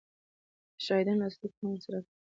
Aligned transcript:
د 0.75 0.79
شاهدانو 0.85 1.19
لاسلیکونه 1.21 1.67
یې 1.67 1.69
هم 1.73 1.77
ورسره 1.77 1.99
کړل 2.03 2.03